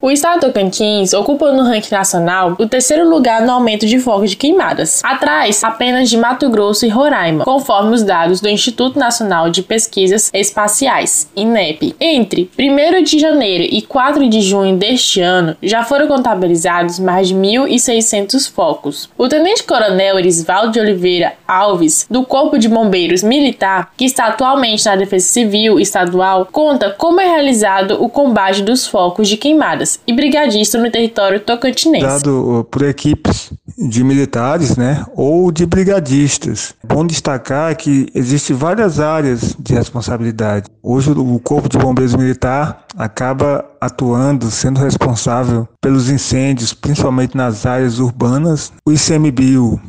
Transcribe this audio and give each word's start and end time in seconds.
O 0.00 0.12
estado 0.12 0.42
do 0.42 0.46
Tocantins 0.46 1.12
ocupa 1.12 1.50
no 1.50 1.64
ranking 1.64 1.92
nacional 1.92 2.54
o 2.56 2.68
terceiro 2.68 3.10
lugar 3.10 3.42
no 3.42 3.50
aumento 3.50 3.84
de 3.84 3.98
focos 3.98 4.30
de 4.30 4.36
queimadas, 4.36 5.02
atrás 5.04 5.64
apenas 5.64 6.08
de 6.08 6.16
Mato 6.16 6.48
Grosso 6.48 6.86
e 6.86 6.88
Roraima, 6.88 7.44
conforme 7.44 7.96
os 7.96 8.04
dados 8.04 8.40
do 8.40 8.48
Instituto 8.48 8.96
Nacional 8.96 9.50
de 9.50 9.60
Pesquisas 9.60 10.30
Espaciais, 10.32 11.28
INEP. 11.34 11.96
Entre 11.98 12.48
1 12.56 13.02
de 13.02 13.18
janeiro 13.18 13.64
e 13.64 13.82
4 13.82 14.28
de 14.28 14.40
junho 14.40 14.76
deste 14.76 15.20
ano, 15.20 15.56
já 15.60 15.82
foram 15.82 16.06
contabilizados 16.06 17.00
mais 17.00 17.26
de 17.26 17.34
1.600 17.34 18.52
focos. 18.52 19.10
O 19.18 19.26
tenente-coronel 19.26 20.16
Erisvaldo 20.16 20.70
de 20.70 20.78
Oliveira 20.78 21.32
Alves, 21.44 22.06
do 22.08 22.24
Corpo 22.24 22.56
de 22.56 22.68
Bombeiros 22.68 23.24
Militar, 23.24 23.90
que 23.96 24.04
está 24.04 24.26
atualmente 24.26 24.86
na 24.86 24.94
Defesa 24.94 25.26
Civil 25.26 25.80
Estadual, 25.80 26.46
conta 26.52 26.94
como 26.96 27.20
é 27.20 27.26
realizado 27.26 28.00
o 28.00 28.08
combate 28.08 28.62
dos 28.62 28.86
focos 28.86 29.26
de 29.26 29.36
queimadas 29.36 29.87
e 30.06 30.12
brigadista 30.12 30.78
no 30.78 30.90
território 30.90 31.40
tocantinense. 31.40 32.04
Dado 32.04 32.66
por 32.70 32.82
equipes 32.82 33.52
de 33.78 34.02
militares, 34.02 34.76
né, 34.76 35.04
ou 35.14 35.52
de 35.52 35.64
brigadistas. 35.64 36.74
Bom 36.84 37.06
destacar 37.06 37.76
que 37.76 38.08
existem 38.14 38.56
várias 38.56 38.98
áreas 38.98 39.54
de 39.58 39.72
responsabilidade. 39.72 40.68
Hoje 40.82 41.10
o 41.10 41.38
Corpo 41.38 41.68
de 41.68 41.78
Bombeiros 41.78 42.14
Militar 42.14 42.84
acaba 42.96 43.64
atuando, 43.80 44.50
sendo 44.50 44.80
responsável 44.80 45.68
pelos 45.80 46.10
incêndios, 46.10 46.74
principalmente 46.74 47.36
nas 47.36 47.64
áreas 47.64 48.00
urbanas. 48.00 48.72
O 48.84 48.92
ICMBio 48.92 49.80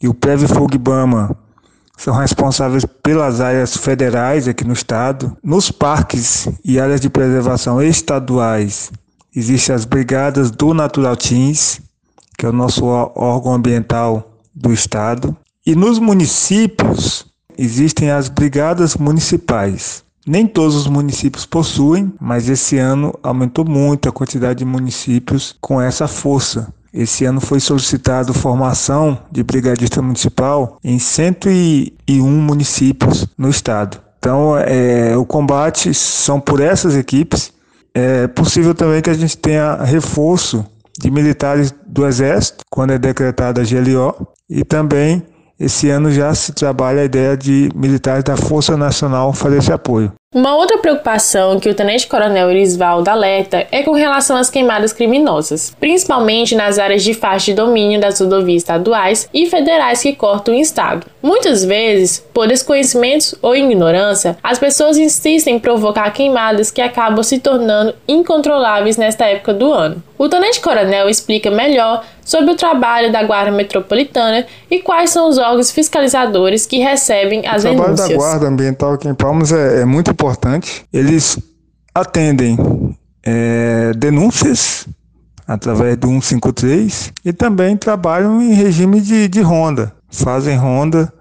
e 0.00 0.08
o 0.08 0.14
Prev 0.14 0.44
Bama 0.78 1.36
são 1.96 2.14
responsáveis 2.14 2.86
pelas 3.02 3.42
áreas 3.42 3.76
federais 3.76 4.48
aqui 4.48 4.64
no 4.64 4.72
estado. 4.72 5.36
Nos 5.44 5.70
parques 5.70 6.48
e 6.64 6.80
áreas 6.80 7.00
de 7.00 7.10
preservação 7.10 7.82
estaduais 7.82 8.90
Existem 9.34 9.74
as 9.74 9.84
brigadas 9.84 10.50
do 10.50 10.74
Natural 10.74 11.16
Teams, 11.16 11.80
que 12.36 12.44
é 12.44 12.48
o 12.48 12.52
nosso 12.52 12.84
órgão 12.84 13.54
ambiental 13.54 14.38
do 14.54 14.72
estado. 14.72 15.36
E 15.64 15.76
nos 15.76 15.98
municípios 15.98 17.26
existem 17.56 18.10
as 18.10 18.28
brigadas 18.28 18.96
municipais. 18.96 20.02
Nem 20.26 20.46
todos 20.46 20.74
os 20.74 20.86
municípios 20.86 21.46
possuem, 21.46 22.12
mas 22.20 22.48
esse 22.48 22.76
ano 22.76 23.18
aumentou 23.22 23.64
muito 23.64 24.08
a 24.08 24.12
quantidade 24.12 24.60
de 24.60 24.64
municípios 24.64 25.54
com 25.60 25.80
essa 25.80 26.08
força. 26.08 26.72
Esse 26.92 27.24
ano 27.24 27.40
foi 27.40 27.60
solicitado 27.60 28.34
formação 28.34 29.18
de 29.30 29.44
brigadista 29.44 30.02
municipal 30.02 30.78
em 30.82 30.98
101 30.98 31.92
municípios 32.26 33.26
no 33.38 33.48
estado. 33.48 34.00
Então, 34.18 34.58
é, 34.58 35.16
o 35.16 35.24
combate 35.24 35.94
são 35.94 36.40
por 36.40 36.60
essas 36.60 36.96
equipes 36.96 37.52
é 37.94 38.26
possível 38.28 38.74
também 38.74 39.02
que 39.02 39.10
a 39.10 39.14
gente 39.14 39.36
tenha 39.36 39.76
reforço 39.76 40.64
de 40.98 41.10
militares 41.10 41.74
do 41.86 42.06
Exército, 42.06 42.64
quando 42.70 42.92
é 42.92 42.98
decretada 42.98 43.60
a 43.60 43.64
GLO, 43.64 44.28
e 44.48 44.64
também 44.64 45.22
esse 45.58 45.88
ano 45.90 46.10
já 46.10 46.34
se 46.34 46.52
trabalha 46.52 47.02
a 47.02 47.04
ideia 47.04 47.36
de 47.36 47.68
militares 47.74 48.24
da 48.24 48.36
Força 48.36 48.76
Nacional 48.76 49.32
fazer 49.32 49.58
esse 49.58 49.72
apoio. 49.72 50.12
Uma 50.32 50.54
outra 50.54 50.78
preocupação 50.78 51.58
que 51.58 51.68
o 51.68 51.74
tenente-coronel 51.74 52.52
Irisvaldo 52.52 53.10
alerta 53.10 53.66
é 53.72 53.82
com 53.82 53.90
relação 53.90 54.36
às 54.36 54.48
queimadas 54.48 54.92
criminosas, 54.92 55.74
principalmente 55.80 56.54
nas 56.54 56.78
áreas 56.78 57.02
de 57.02 57.14
faixa 57.14 57.46
de 57.46 57.54
domínio 57.54 58.00
das 58.00 58.20
rodovias 58.20 58.62
estaduais 58.62 59.28
e 59.34 59.50
federais 59.50 60.00
que 60.00 60.14
cortam 60.14 60.54
o 60.54 60.56
estado. 60.56 61.04
Muitas 61.20 61.64
vezes, 61.64 62.24
por 62.32 62.46
desconhecimento 62.46 63.36
ou 63.42 63.56
ignorância, 63.56 64.38
as 64.40 64.56
pessoas 64.56 64.96
insistem 64.96 65.56
em 65.56 65.58
provocar 65.58 66.08
queimadas 66.12 66.70
que 66.70 66.80
acabam 66.80 67.24
se 67.24 67.40
tornando 67.40 67.96
incontroláveis 68.06 68.96
nesta 68.96 69.24
época 69.24 69.52
do 69.52 69.72
ano. 69.72 70.00
O 70.16 70.28
tenente-coronel 70.28 71.08
explica 71.08 71.50
melhor 71.50 72.04
sobre 72.22 72.52
o 72.52 72.54
trabalho 72.54 73.10
da 73.10 73.22
Guarda 73.22 73.50
Metropolitana 73.50 74.46
e 74.70 74.78
quais 74.78 75.10
são 75.10 75.28
os 75.28 75.38
órgãos 75.38 75.70
fiscalizadores 75.70 76.66
que 76.66 76.78
recebem 76.78 77.46
as 77.46 77.64
denúncias. 77.64 77.92
O 77.92 77.94
trabalho 77.96 78.08
da 78.10 78.16
Guarda 78.16 78.46
Ambiental 78.46 78.92
aqui 78.92 79.08
em 79.08 79.14
Palmas 79.14 79.50
é, 79.50 79.80
é 79.80 79.84
muito 79.84 80.14
importante. 80.20 80.84
Eles 80.92 81.38
atendem 81.94 82.58
é, 83.22 83.92
denúncias 83.96 84.86
através 85.46 85.96
do 85.96 86.06
153 86.06 87.12
e 87.24 87.32
também 87.32 87.76
trabalham 87.76 88.40
em 88.40 88.52
regime 88.52 89.00
de, 89.00 89.26
de 89.26 89.40
ronda. 89.40 89.92
Fazem 90.10 90.56
ronda 90.56 91.12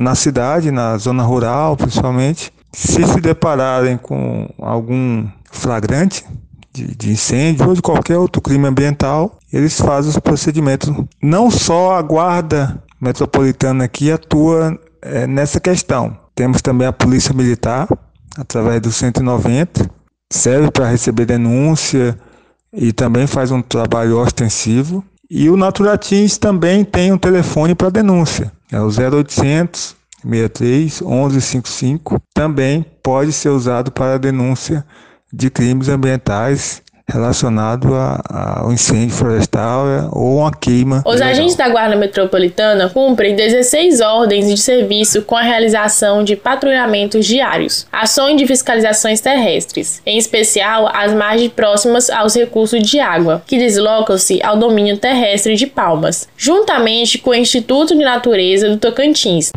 na 0.00 0.14
cidade, 0.14 0.70
na 0.70 0.96
zona 0.96 1.22
rural 1.22 1.76
principalmente. 1.76 2.52
Se 2.72 3.04
se 3.04 3.20
depararem 3.20 3.98
com 3.98 4.48
algum 4.58 5.28
flagrante 5.50 6.24
de, 6.72 6.96
de 6.96 7.10
incêndio 7.10 7.68
ou 7.68 7.74
de 7.74 7.82
qualquer 7.82 8.16
outro 8.16 8.40
crime 8.40 8.66
ambiental, 8.66 9.38
eles 9.52 9.78
fazem 9.78 10.08
os 10.08 10.18
procedimentos. 10.18 10.90
Não 11.22 11.50
só 11.50 11.96
a 11.96 12.02
guarda 12.02 12.82
metropolitana 12.98 13.84
aqui 13.84 14.10
atua 14.10 14.78
é, 15.02 15.26
nessa 15.26 15.60
questão, 15.60 16.16
temos 16.34 16.62
também 16.62 16.86
a 16.86 16.92
Polícia 16.92 17.34
Militar, 17.34 17.88
através 18.36 18.80
do 18.80 18.90
190, 18.90 19.90
serve 20.30 20.70
para 20.70 20.88
receber 20.88 21.26
denúncia 21.26 22.18
e 22.72 22.92
também 22.92 23.26
faz 23.26 23.50
um 23.50 23.60
trabalho 23.60 24.18
ostensivo. 24.18 25.04
E 25.30 25.48
o 25.48 25.56
Naturatins 25.56 26.38
também 26.38 26.84
tem 26.84 27.12
um 27.12 27.18
telefone 27.18 27.74
para 27.74 27.90
denúncia, 27.90 28.52
é 28.70 28.80
o 28.80 28.88
0800 28.88 29.96
63 30.22 31.00
1155. 31.00 32.20
Também 32.34 32.84
pode 33.02 33.32
ser 33.32 33.48
usado 33.48 33.90
para 33.90 34.18
denúncia 34.18 34.84
de 35.32 35.50
crimes 35.50 35.88
ambientais 35.88 36.81
relacionado 37.08 37.88
ao 37.94 38.72
incêndio 38.72 39.14
florestal 39.14 39.88
é, 39.88 40.08
ou 40.12 40.38
uma 40.38 40.52
queima. 40.52 41.02
Os 41.06 41.20
agentes 41.20 41.54
da 41.54 41.68
Guarda 41.68 41.96
Metropolitana 41.96 42.88
cumprem 42.88 43.34
16 43.34 44.00
ordens 44.00 44.48
de 44.48 44.56
serviço 44.56 45.22
com 45.22 45.36
a 45.36 45.42
realização 45.42 46.24
de 46.24 46.36
patrulhamentos 46.36 47.26
diários, 47.26 47.86
ações 47.92 48.36
de 48.36 48.46
fiscalizações 48.46 49.20
terrestres, 49.20 50.00
em 50.06 50.18
especial 50.18 50.90
as 50.92 51.12
margens 51.12 51.52
próximas 51.52 52.10
aos 52.10 52.34
recursos 52.34 52.82
de 52.82 53.00
água, 53.00 53.42
que 53.46 53.58
deslocam-se 53.58 54.42
ao 54.42 54.56
domínio 54.56 54.96
terrestre 54.96 55.54
de 55.56 55.66
Palmas, 55.66 56.28
juntamente 56.36 57.18
com 57.18 57.30
o 57.30 57.34
Instituto 57.34 57.94
de 57.94 58.04
Natureza 58.04 58.68
do 58.68 58.76
Tocantins. 58.76 59.50